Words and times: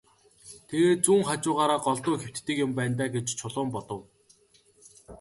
Тэгээд 0.69 0.99
зүүн 1.05 1.21
хажуугаараа 1.27 1.79
голдуу 1.85 2.15
хэвтдэг 2.23 2.57
юм 2.65 2.71
байна 2.75 2.95
даа 2.99 3.09
гэж 3.15 3.27
Чулуун 3.39 3.69
бодов. 3.75 4.01